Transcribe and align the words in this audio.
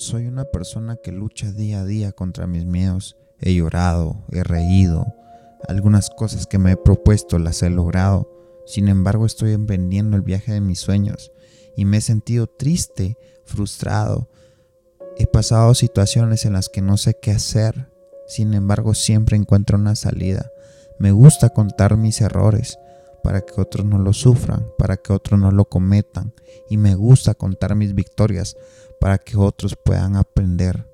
Soy 0.00 0.28
una 0.28 0.46
persona 0.46 0.96
que 0.96 1.12
lucha 1.12 1.52
día 1.52 1.82
a 1.82 1.84
día 1.84 2.12
contra 2.12 2.46
mis 2.46 2.64
miedos. 2.64 3.18
He 3.38 3.54
llorado, 3.54 4.24
he 4.32 4.42
reído. 4.42 5.14
Algunas 5.68 6.08
cosas 6.08 6.46
que 6.46 6.58
me 6.58 6.72
he 6.72 6.76
propuesto 6.78 7.38
las 7.38 7.62
he 7.62 7.68
logrado. 7.68 8.26
Sin 8.64 8.88
embargo, 8.88 9.26
estoy 9.26 9.52
emprendiendo 9.52 10.16
el 10.16 10.22
viaje 10.22 10.54
de 10.54 10.62
mis 10.62 10.80
sueños 10.80 11.32
y 11.76 11.84
me 11.84 11.98
he 11.98 12.00
sentido 12.00 12.46
triste, 12.46 13.18
frustrado. 13.44 14.30
He 15.18 15.26
pasado 15.26 15.74
situaciones 15.74 16.46
en 16.46 16.54
las 16.54 16.70
que 16.70 16.80
no 16.80 16.96
sé 16.96 17.18
qué 17.20 17.32
hacer. 17.32 17.92
Sin 18.26 18.54
embargo, 18.54 18.94
siempre 18.94 19.36
encuentro 19.36 19.76
una 19.76 19.96
salida. 19.96 20.50
Me 20.98 21.12
gusta 21.12 21.50
contar 21.50 21.98
mis 21.98 22.22
errores 22.22 22.78
para 23.22 23.42
que 23.42 23.60
otros 23.60 23.84
no 23.84 23.98
lo 23.98 24.14
sufran, 24.14 24.66
para 24.78 24.96
que 24.96 25.12
otros 25.12 25.38
no 25.38 25.50
lo 25.50 25.66
cometan. 25.66 26.32
Y 26.70 26.78
me 26.78 26.94
gusta 26.94 27.34
contar 27.34 27.74
mis 27.74 27.94
victorias 27.94 28.56
para 29.00 29.18
que 29.18 29.36
otros 29.36 29.76
puedan 29.84 30.16
aprender. 30.16 30.86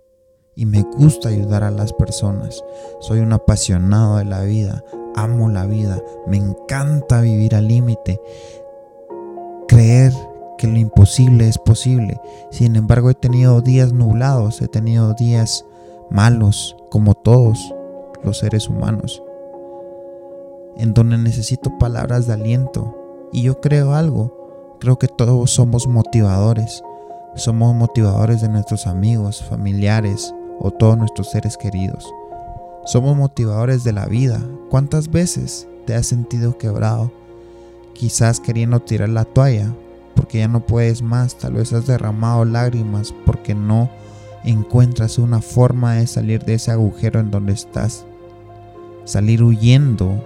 Y 0.55 0.65
me 0.65 0.83
gusta 0.83 1.29
ayudar 1.29 1.65
a 1.65 1.71
las 1.71 1.93
personas. 1.93 2.65
Soy 3.01 3.19
un 3.19 3.33
apasionado 3.33 4.17
de 4.17 4.25
la 4.25 4.41
vida, 4.43 4.83
amo 5.15 5.51
la 5.51 5.67
vida, 5.67 6.03
me 6.27 6.39
encanta 6.39 7.21
vivir 7.21 7.55
al 7.55 7.69
límite, 7.69 8.19
creer 9.69 10.13
que 10.57 10.67
lo 10.67 10.79
imposible 10.79 11.49
es 11.49 11.59
posible. 11.59 12.19
Sin 12.51 12.77
embargo, 12.77 13.11
he 13.11 13.15
tenido 13.15 13.61
días 13.61 13.93
nublados, 13.93 14.63
he 14.63 14.69
tenido 14.69 15.13
días 15.13 15.67
malos, 16.11 16.77
como 16.91 17.15
todos 17.15 17.75
los 18.23 18.39
seres 18.39 18.69
humanos, 18.69 19.23
en 20.77 20.95
donde 20.95 21.19
necesito 21.19 21.77
palabras 21.79 22.27
de 22.27 22.35
aliento. 22.35 22.97
Y 23.33 23.43
yo 23.43 23.61
creo 23.61 23.93
algo, 23.95 24.77
creo 24.81 24.99
que 24.99 25.09
todos 25.09 25.51
somos 25.51 25.87
motivadores. 25.87 26.83
Somos 27.37 27.75
motivadores 27.75 28.41
de 28.41 28.49
nuestros 28.49 28.87
amigos, 28.87 29.45
familiares 29.45 30.35
o 30.59 30.71
todos 30.71 30.97
nuestros 30.97 31.31
seres 31.31 31.59
queridos. 31.59 32.11
Somos 32.87 33.15
motivadores 33.15 33.85
de 33.85 33.93
la 33.93 34.07
vida. 34.07 34.41
¿Cuántas 34.71 35.11
veces 35.11 35.69
te 35.85 35.95
has 35.95 36.07
sentido 36.07 36.57
quebrado? 36.57 37.13
Quizás 37.93 38.41
queriendo 38.41 38.81
tirar 38.81 39.11
la 39.11 39.27
toalla 39.27 39.71
porque 40.15 40.39
ya 40.39 40.49
no 40.49 40.61
puedes 40.61 41.03
más. 41.03 41.37
Tal 41.37 41.53
vez 41.53 41.75
has 41.75 41.87
derramado 41.87 42.47
lágrimas 42.47 43.15
porque 43.27 43.55
no 43.55 43.91
encuentras 44.43 45.19
una 45.19 45.43
forma 45.43 45.97
de 45.97 46.07
salir 46.07 46.43
de 46.43 46.55
ese 46.55 46.71
agujero 46.71 47.21
en 47.21 47.31
donde 47.31 47.53
estás. 47.53 48.07
Salir 49.05 49.43
huyendo 49.43 50.25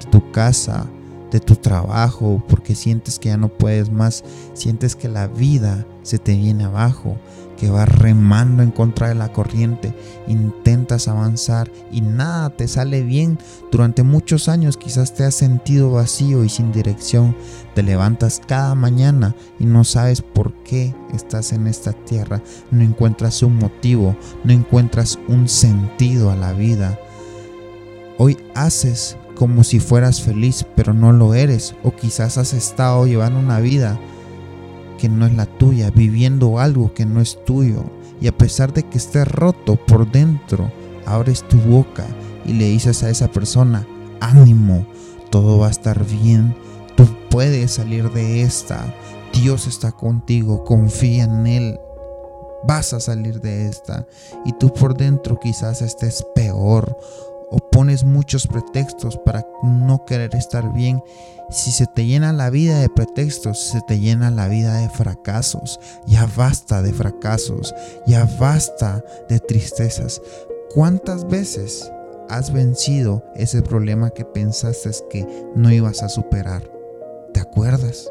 de 0.00 0.10
tu 0.10 0.32
casa, 0.32 0.86
de 1.30 1.40
tu 1.40 1.56
trabajo, 1.56 2.42
porque 2.48 2.74
sientes 2.74 3.18
que 3.18 3.28
ya 3.28 3.36
no 3.36 3.48
puedes 3.48 3.90
más, 3.90 4.24
sientes 4.54 4.96
que 4.96 5.08
la 5.08 5.26
vida 5.26 5.86
se 6.02 6.18
te 6.18 6.36
viene 6.36 6.64
abajo, 6.64 7.16
que 7.58 7.70
vas 7.70 7.88
remando 7.88 8.62
en 8.62 8.70
contra 8.70 9.08
de 9.08 9.16
la 9.16 9.32
corriente, 9.32 9.92
intentas 10.28 11.08
avanzar 11.08 11.70
y 11.90 12.00
nada 12.00 12.50
te 12.50 12.68
sale 12.68 13.02
bien. 13.02 13.38
Durante 13.72 14.04
muchos 14.04 14.48
años 14.48 14.76
quizás 14.76 15.12
te 15.14 15.24
has 15.24 15.34
sentido 15.34 15.90
vacío 15.90 16.44
y 16.44 16.48
sin 16.48 16.70
dirección. 16.72 17.36
Te 17.74 17.82
levantas 17.82 18.40
cada 18.46 18.74
mañana 18.74 19.34
y 19.58 19.64
no 19.64 19.82
sabes 19.84 20.22
por 20.22 20.52
qué 20.62 20.94
estás 21.12 21.52
en 21.52 21.66
esta 21.66 21.92
tierra. 21.92 22.42
No 22.70 22.84
encuentras 22.84 23.42
un 23.42 23.56
motivo, 23.56 24.16
no 24.44 24.52
encuentras 24.52 25.18
un 25.26 25.48
sentido 25.48 26.30
a 26.30 26.36
la 26.36 26.52
vida. 26.52 26.98
Hoy 28.18 28.36
haces 28.54 29.16
como 29.38 29.62
si 29.62 29.78
fueras 29.78 30.20
feliz, 30.20 30.66
pero 30.74 30.92
no 30.92 31.12
lo 31.12 31.32
eres. 31.32 31.76
O 31.84 31.92
quizás 31.92 32.38
has 32.38 32.52
estado 32.52 33.06
llevando 33.06 33.38
una 33.38 33.60
vida 33.60 33.98
que 34.98 35.08
no 35.08 35.26
es 35.26 35.34
la 35.34 35.46
tuya, 35.46 35.90
viviendo 35.90 36.58
algo 36.58 36.92
que 36.92 37.06
no 37.06 37.20
es 37.20 37.42
tuyo. 37.44 37.84
Y 38.20 38.26
a 38.26 38.36
pesar 38.36 38.72
de 38.72 38.82
que 38.82 38.98
estés 38.98 39.28
roto 39.28 39.76
por 39.76 40.10
dentro, 40.10 40.72
abres 41.06 41.46
tu 41.46 41.56
boca 41.58 42.04
y 42.44 42.52
le 42.52 42.64
dices 42.66 43.04
a 43.04 43.10
esa 43.10 43.28
persona, 43.28 43.86
ánimo, 44.20 44.84
todo 45.30 45.58
va 45.60 45.68
a 45.68 45.70
estar 45.70 46.04
bien, 46.04 46.54
tú 46.96 47.06
puedes 47.30 47.72
salir 47.72 48.10
de 48.10 48.42
esta, 48.42 48.92
Dios 49.32 49.68
está 49.68 49.92
contigo, 49.92 50.64
confía 50.64 51.24
en 51.24 51.46
Él, 51.46 51.80
vas 52.64 52.92
a 52.92 52.98
salir 52.98 53.40
de 53.40 53.68
esta. 53.68 54.06
Y 54.44 54.52
tú 54.52 54.72
por 54.72 54.96
dentro 54.96 55.38
quizás 55.38 55.80
estés 55.80 56.24
peor 56.34 56.98
o 57.50 57.58
pones 57.58 58.04
muchos 58.04 58.46
pretextos 58.46 59.18
para 59.24 59.46
no 59.62 60.04
querer 60.04 60.34
estar 60.34 60.72
bien, 60.72 61.02
si 61.50 61.70
se 61.70 61.86
te 61.86 62.04
llena 62.04 62.32
la 62.32 62.50
vida 62.50 62.78
de 62.80 62.88
pretextos, 62.90 63.58
se 63.58 63.80
te 63.82 63.98
llena 63.98 64.30
la 64.30 64.48
vida 64.48 64.74
de 64.76 64.88
fracasos, 64.90 65.80
ya 66.06 66.28
basta 66.36 66.82
de 66.82 66.92
fracasos, 66.92 67.74
ya 68.06 68.28
basta 68.38 69.02
de 69.28 69.40
tristezas. 69.40 70.20
¿Cuántas 70.74 71.26
veces 71.26 71.90
has 72.28 72.52
vencido 72.52 73.24
ese 73.34 73.62
problema 73.62 74.10
que 74.10 74.26
pensaste 74.26 74.90
que 75.08 75.26
no 75.54 75.72
ibas 75.72 76.02
a 76.02 76.10
superar? 76.10 76.70
¿Te 77.32 77.40
acuerdas? 77.40 78.10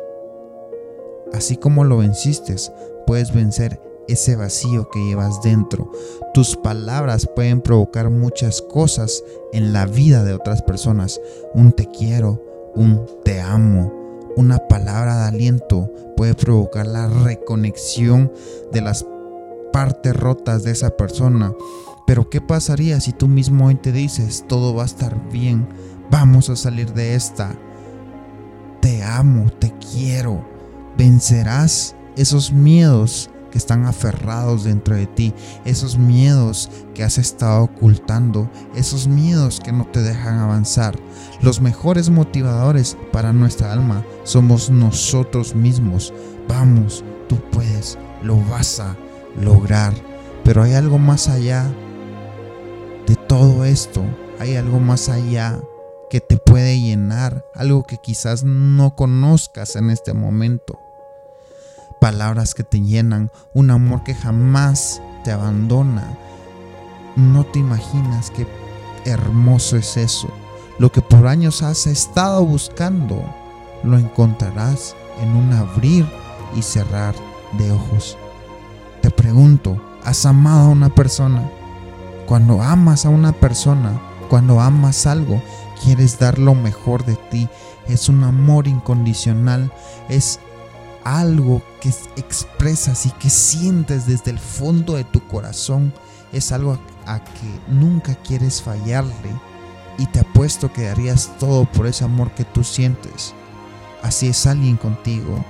Así 1.33 1.57
como 1.57 1.83
lo 1.83 1.97
venciste, 1.97 2.55
puedes 3.05 3.31
vencer 3.33 3.79
ese 4.07 4.35
vacío 4.35 4.89
que 4.89 5.03
llevas 5.03 5.41
dentro. 5.41 5.91
Tus 6.33 6.55
palabras 6.55 7.27
pueden 7.35 7.61
provocar 7.61 8.09
muchas 8.09 8.61
cosas 8.61 9.23
en 9.53 9.73
la 9.73 9.85
vida 9.85 10.23
de 10.23 10.33
otras 10.33 10.61
personas. 10.61 11.19
Un 11.53 11.71
te 11.71 11.87
quiero, 11.87 12.71
un 12.75 13.05
te 13.23 13.41
amo, 13.41 13.93
una 14.35 14.59
palabra 14.67 15.17
de 15.17 15.27
aliento 15.29 15.91
puede 16.15 16.35
provocar 16.35 16.85
la 16.87 17.07
reconexión 17.07 18.31
de 18.71 18.81
las 18.81 19.05
partes 19.73 20.15
rotas 20.15 20.63
de 20.63 20.71
esa 20.71 20.91
persona. 20.91 21.53
Pero 22.05 22.29
¿qué 22.29 22.39
pasaría 22.39 23.01
si 23.01 23.11
tú 23.11 23.27
mismo 23.27 23.67
hoy 23.67 23.75
te 23.75 23.91
dices, 23.91 24.45
todo 24.47 24.73
va 24.73 24.83
a 24.83 24.85
estar 24.85 25.29
bien, 25.29 25.67
vamos 26.09 26.49
a 26.49 26.55
salir 26.55 26.93
de 26.93 27.15
esta? 27.15 27.55
Te 28.79 29.03
amo, 29.03 29.51
te 29.59 29.73
quiero, 29.91 30.45
vencerás 30.97 31.95
esos 32.15 32.53
miedos 32.53 33.29
que 33.51 33.57
están 33.57 33.85
aferrados 33.85 34.63
dentro 34.63 34.95
de 34.95 35.07
ti, 35.07 35.33
esos 35.65 35.97
miedos 35.97 36.69
que 36.93 37.03
has 37.03 37.17
estado 37.17 37.63
ocultando, 37.63 38.49
esos 38.75 39.07
miedos 39.07 39.59
que 39.59 39.71
no 39.71 39.85
te 39.85 40.01
dejan 40.01 40.39
avanzar. 40.39 40.97
Los 41.41 41.61
mejores 41.61 42.09
motivadores 42.09 42.97
para 43.11 43.33
nuestra 43.33 43.71
alma 43.71 44.03
somos 44.23 44.69
nosotros 44.69 45.55
mismos. 45.55 46.13
Vamos, 46.47 47.03
tú 47.27 47.37
puedes, 47.51 47.97
lo 48.23 48.37
vas 48.45 48.79
a 48.79 48.95
lograr. 49.39 49.93
Pero 50.43 50.63
hay 50.63 50.73
algo 50.73 50.97
más 50.97 51.27
allá 51.27 51.65
de 53.05 53.15
todo 53.15 53.65
esto, 53.65 54.03
hay 54.39 54.55
algo 54.55 54.79
más 54.79 55.09
allá 55.09 55.59
que 56.09 56.21
te 56.21 56.37
puede 56.37 56.79
llenar, 56.79 57.45
algo 57.53 57.83
que 57.83 57.97
quizás 57.97 58.43
no 58.43 58.95
conozcas 58.95 59.75
en 59.75 59.89
este 59.89 60.13
momento 60.13 60.86
palabras 61.99 62.53
que 62.53 62.63
te 62.63 62.81
llenan, 62.81 63.31
un 63.53 63.71
amor 63.71 64.03
que 64.03 64.13
jamás 64.13 65.01
te 65.23 65.31
abandona. 65.31 66.17
No 67.15 67.45
te 67.45 67.59
imaginas 67.59 68.31
qué 68.31 68.47
hermoso 69.05 69.77
es 69.77 69.97
eso. 69.97 70.29
Lo 70.79 70.91
que 70.91 71.01
por 71.01 71.27
años 71.27 71.63
has 71.63 71.87
estado 71.87 72.45
buscando, 72.45 73.23
lo 73.83 73.97
encontrarás 73.97 74.95
en 75.21 75.35
un 75.35 75.51
abrir 75.53 76.05
y 76.55 76.61
cerrar 76.61 77.15
de 77.57 77.71
ojos. 77.71 78.17
Te 79.01 79.09
pregunto, 79.09 79.81
¿has 80.03 80.25
amado 80.25 80.67
a 80.67 80.69
una 80.69 80.89
persona? 80.89 81.49
Cuando 82.27 82.61
amas 82.61 83.05
a 83.05 83.09
una 83.09 83.31
persona, 83.31 83.99
cuando 84.29 84.59
amas 84.59 85.07
algo, 85.07 85.41
quieres 85.83 86.19
dar 86.19 86.39
lo 86.39 86.55
mejor 86.55 87.05
de 87.05 87.15
ti. 87.15 87.47
Es 87.87 88.09
un 88.09 88.23
amor 88.23 88.67
incondicional, 88.67 89.71
es 90.09 90.39
algo 91.07 91.61
que 91.79 91.89
expresas 92.17 93.05
y 93.05 93.11
que 93.11 93.29
sientes 93.29 94.07
desde 94.07 94.31
el 94.31 94.39
fondo 94.39 94.95
de 94.95 95.05
tu 95.05 95.25
corazón 95.27 95.93
es 96.33 96.51
algo 96.51 96.77
a, 97.05 97.23
que 97.23 97.59
nunca 97.69 98.15
quieres 98.15 98.61
fallarle 98.61 99.31
y 99.97 100.05
te 100.07 100.19
apuesto 100.19 100.71
que 100.73 100.87
darías 100.87 101.31
todo 101.39 101.63
por 101.63 101.87
ese 101.87 102.03
amor 102.03 102.31
que 102.31 102.43
tú 102.43 102.61
sientes. 102.61 103.33
Así 104.03 104.27
es 104.27 104.45
alguien 104.45 104.75
contigo, 104.75 105.45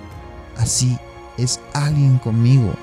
así 0.58 0.96
es 1.38 1.60
alguien 1.74 2.20
conmigo. 2.20 2.74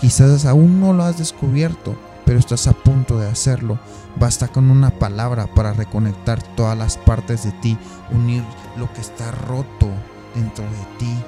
Quizás 0.00 0.44
aún 0.46 0.80
no 0.80 0.92
lo 0.92 1.02
has 1.02 1.18
descubierto, 1.18 1.96
pero 2.24 2.38
estás 2.38 2.68
a 2.68 2.72
punto 2.72 3.18
de 3.18 3.28
hacerlo. 3.28 3.80
Basta 4.16 4.46
con 4.46 4.70
una 4.70 4.90
palabra 4.90 5.52
para 5.52 5.72
reconectar 5.72 6.40
todas 6.54 6.78
las 6.78 6.96
partes 6.96 7.42
de 7.42 7.52
ti, 7.52 7.76
unir 8.12 8.44
lo 8.76 8.90
que 8.92 9.00
está 9.00 9.32
roto 9.32 9.88
dentro 10.36 10.64
de 10.64 10.98
ti 10.98 11.24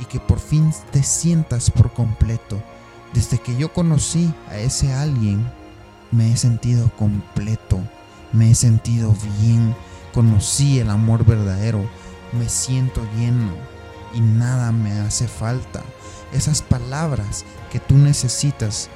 y 0.00 0.04
que 0.06 0.20
por 0.20 0.38
fin 0.38 0.72
te 0.90 1.02
sientas 1.02 1.70
por 1.70 1.92
completo. 1.92 2.62
Desde 3.12 3.38
que 3.38 3.56
yo 3.56 3.72
conocí 3.72 4.32
a 4.48 4.58
ese 4.58 4.92
alguien, 4.92 5.46
me 6.10 6.32
he 6.32 6.36
sentido 6.36 6.90
completo, 6.96 7.80
me 8.32 8.50
he 8.50 8.54
sentido 8.54 9.14
bien, 9.40 9.74
conocí 10.12 10.78
el 10.78 10.90
amor 10.90 11.24
verdadero, 11.24 11.88
me 12.32 12.48
siento 12.48 13.00
lleno 13.16 13.52
y 14.12 14.20
nada 14.20 14.72
me 14.72 14.92
hace 15.00 15.28
falta. 15.28 15.82
esas 16.32 16.62
palabras 16.62 17.44
que 17.70 17.78
tú 17.78 17.96
necesitas, 17.96 18.88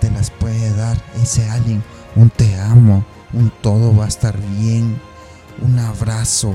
te 0.00 0.10
las 0.10 0.30
puede 0.30 0.72
dar 0.74 0.96
ese 1.20 1.48
alguien. 1.48 1.82
Un 2.14 2.30
te 2.30 2.60
amo, 2.60 3.04
un 3.32 3.50
todo 3.62 3.96
va 3.96 4.04
a 4.04 4.08
estar 4.08 4.38
bien, 4.38 5.00
un 5.60 5.78
abrazo, 5.78 6.54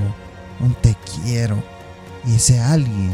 un 0.60 0.74
te 0.74 0.96
quiero. 1.24 1.62
Y 2.26 2.36
ese 2.36 2.60
alguien 2.60 3.12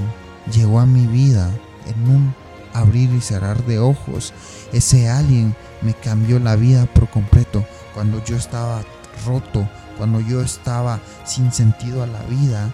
llegó 0.52 0.80
a 0.80 0.86
mi 0.86 1.06
vida 1.06 1.50
en 1.86 2.08
un 2.08 2.34
abrir 2.72 3.10
y 3.12 3.20
cerrar 3.20 3.64
de 3.64 3.78
ojos. 3.78 4.32
Ese 4.72 5.08
alguien 5.08 5.54
me 5.82 5.94
cambió 5.94 6.38
la 6.38 6.56
vida 6.56 6.86
por 6.86 7.08
completo 7.08 7.64
cuando 7.94 8.22
yo 8.24 8.36
estaba 8.36 8.82
roto, 9.26 9.68
cuando 9.96 10.20
yo 10.20 10.42
estaba 10.42 11.00
sin 11.24 11.52
sentido 11.52 12.02
a 12.02 12.06
la 12.06 12.22
vida. 12.22 12.72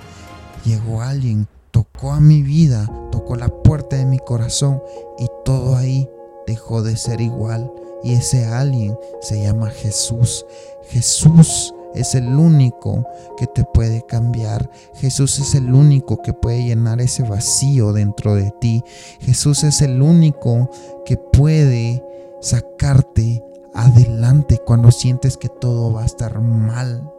Llegó 0.65 1.03
alguien, 1.03 1.47
tocó 1.71 2.13
a 2.13 2.21
mi 2.21 2.43
vida, 2.43 2.91
tocó 3.11 3.37
la 3.37 3.49
puerta 3.49 3.97
de 3.97 4.07
mi 4.07 4.19
corazón 4.19 4.83
y 5.19 5.27
todo 5.45 5.77
ahí 5.77 6.09
dejó 6.47 6.83
de 6.83 6.97
ser 6.97 7.21
igual. 7.21 7.71
Y 8.03 8.15
ese 8.15 8.47
alguien 8.47 8.99
se 9.21 9.43
llama 9.43 9.71
Jesús. 9.71 10.45
Jesús 10.89 11.73
es 11.95 12.15
el 12.15 12.37
único 12.37 13.07
que 13.37 13.47
te 13.47 13.65
puede 13.65 14.05
cambiar. 14.07 14.71
Jesús 14.95 15.39
es 15.39 15.55
el 15.55 15.75
único 15.75 16.23
que 16.23 16.33
puede 16.33 16.65
llenar 16.65 17.01
ese 17.01 17.23
vacío 17.23 17.93
dentro 17.93 18.35
de 18.35 18.51
ti. 18.61 18.83
Jesús 19.21 19.65
es 19.65 19.83
el 19.83 20.03
único 20.03 20.71
que 21.05 21.17
puede 21.17 22.05
sacarte 22.41 23.43
adelante 23.75 24.59
cuando 24.65 24.91
sientes 24.91 25.37
que 25.37 25.49
todo 25.49 25.93
va 25.93 26.03
a 26.03 26.07
estar 26.07 26.41
mal. 26.41 27.11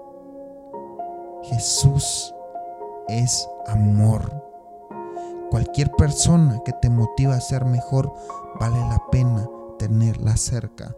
Jesús 1.43 2.33
es 3.07 3.47
amor. 3.67 4.43
Cualquier 5.49 5.91
persona 5.91 6.61
que 6.65 6.73
te 6.81 6.89
motiva 6.89 7.35
a 7.35 7.41
ser 7.41 7.65
mejor 7.65 8.11
vale 8.59 8.79
la 8.79 9.01
pena 9.11 9.47
tenerla 9.77 10.37
cerca 10.37 10.95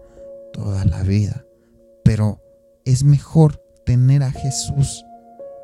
toda 0.54 0.86
la 0.86 1.02
vida. 1.02 1.46
Pero 2.04 2.40
es 2.86 3.04
mejor 3.04 3.65
tener 3.86 4.24
a 4.24 4.32
Jesús 4.32 5.06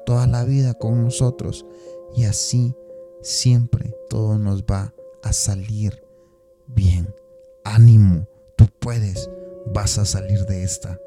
toda 0.05 0.27
la 0.27 0.43
vida 0.43 0.73
con 0.73 1.03
nosotros 1.03 1.65
y 2.15 2.25
así 2.25 2.75
siempre 3.21 3.93
todo 4.09 4.37
nos 4.37 4.63
va 4.63 4.93
a 5.23 5.33
salir 5.33 6.03
bien. 6.67 7.13
Ánimo, 7.63 8.27
tú 8.55 8.65
puedes, 8.79 9.29
vas 9.67 9.97
a 9.97 10.05
salir 10.05 10.45
de 10.45 10.63
esta. 10.63 10.99